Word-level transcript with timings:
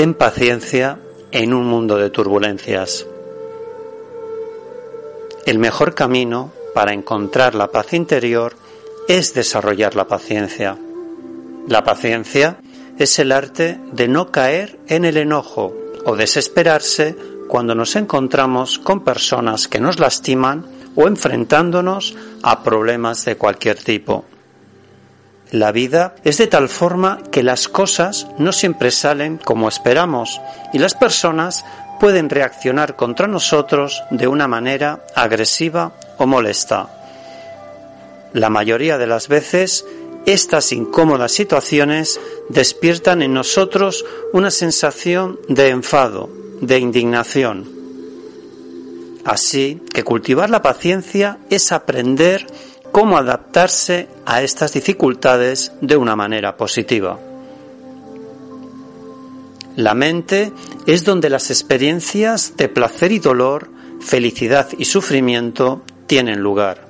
Ten 0.00 0.14
paciencia 0.14 0.98
en 1.30 1.52
un 1.52 1.66
mundo 1.66 1.98
de 1.98 2.08
turbulencias. 2.08 3.06
El 5.44 5.58
mejor 5.58 5.94
camino 5.94 6.52
para 6.74 6.94
encontrar 6.94 7.54
la 7.54 7.70
paz 7.70 7.92
interior 7.92 8.56
es 9.08 9.34
desarrollar 9.34 9.96
la 9.96 10.08
paciencia. 10.08 10.78
La 11.68 11.84
paciencia 11.84 12.56
es 12.98 13.18
el 13.18 13.30
arte 13.30 13.78
de 13.92 14.08
no 14.08 14.30
caer 14.30 14.78
en 14.88 15.04
el 15.04 15.18
enojo 15.18 15.74
o 16.06 16.16
desesperarse 16.16 17.14
cuando 17.46 17.74
nos 17.74 17.94
encontramos 17.94 18.78
con 18.78 19.04
personas 19.04 19.68
que 19.68 19.80
nos 19.80 20.00
lastiman 20.00 20.64
o 20.96 21.08
enfrentándonos 21.08 22.16
a 22.42 22.62
problemas 22.62 23.26
de 23.26 23.36
cualquier 23.36 23.76
tipo. 23.76 24.24
La 25.50 25.72
vida 25.72 26.14
es 26.22 26.38
de 26.38 26.46
tal 26.46 26.68
forma 26.68 27.20
que 27.32 27.42
las 27.42 27.68
cosas 27.68 28.28
no 28.38 28.52
siempre 28.52 28.90
salen 28.90 29.36
como 29.36 29.68
esperamos 29.68 30.40
y 30.72 30.78
las 30.78 30.94
personas 30.94 31.64
pueden 31.98 32.30
reaccionar 32.30 32.94
contra 32.94 33.26
nosotros 33.26 34.02
de 34.10 34.28
una 34.28 34.46
manera 34.46 35.04
agresiva 35.14 35.92
o 36.18 36.26
molesta. 36.26 36.88
La 38.32 38.48
mayoría 38.48 38.96
de 38.96 39.08
las 39.08 39.26
veces 39.26 39.84
estas 40.24 40.72
incómodas 40.72 41.32
situaciones 41.32 42.20
despiertan 42.48 43.22
en 43.22 43.34
nosotros 43.34 44.04
una 44.32 44.50
sensación 44.50 45.40
de 45.48 45.68
enfado, 45.70 46.30
de 46.60 46.78
indignación. 46.78 47.68
Así 49.24 49.82
que 49.92 50.04
cultivar 50.04 50.48
la 50.48 50.62
paciencia 50.62 51.38
es 51.50 51.72
aprender 51.72 52.46
cómo 52.92 53.18
adaptarse 53.18 54.08
a 54.26 54.42
estas 54.42 54.72
dificultades 54.72 55.72
de 55.80 55.96
una 55.96 56.16
manera 56.16 56.56
positiva. 56.56 57.18
La 59.76 59.94
mente 59.94 60.52
es 60.86 61.04
donde 61.04 61.30
las 61.30 61.50
experiencias 61.50 62.56
de 62.56 62.68
placer 62.68 63.12
y 63.12 63.18
dolor, 63.18 63.68
felicidad 64.00 64.68
y 64.76 64.84
sufrimiento 64.84 65.82
tienen 66.06 66.40
lugar. 66.40 66.86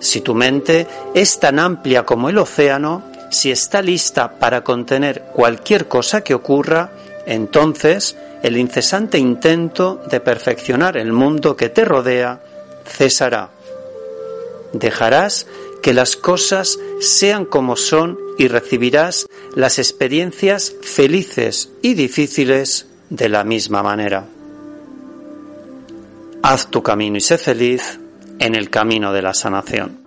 Si 0.00 0.20
tu 0.20 0.34
mente 0.34 0.86
es 1.14 1.38
tan 1.38 1.58
amplia 1.60 2.04
como 2.04 2.28
el 2.28 2.38
océano, 2.38 3.04
si 3.30 3.50
está 3.50 3.80
lista 3.80 4.38
para 4.38 4.64
contener 4.64 5.22
cualquier 5.32 5.86
cosa 5.86 6.22
que 6.22 6.34
ocurra, 6.34 6.90
entonces 7.24 8.16
el 8.42 8.56
incesante 8.56 9.16
intento 9.16 10.02
de 10.10 10.18
perfeccionar 10.18 10.96
el 10.96 11.12
mundo 11.12 11.56
que 11.56 11.68
te 11.68 11.84
rodea 11.84 12.40
cesará 12.84 13.48
dejarás 14.72 15.46
que 15.82 15.92
las 15.92 16.16
cosas 16.16 16.78
sean 17.00 17.44
como 17.44 17.76
son 17.76 18.18
y 18.38 18.48
recibirás 18.48 19.26
las 19.54 19.78
experiencias 19.78 20.74
felices 20.80 21.70
y 21.82 21.94
difíciles 21.94 22.86
de 23.10 23.28
la 23.28 23.44
misma 23.44 23.82
manera. 23.82 24.26
Haz 26.42 26.70
tu 26.70 26.82
camino 26.82 27.16
y 27.16 27.20
sé 27.20 27.38
feliz 27.38 27.98
en 28.38 28.54
el 28.54 28.70
camino 28.70 29.12
de 29.12 29.22
la 29.22 29.34
sanación. 29.34 30.01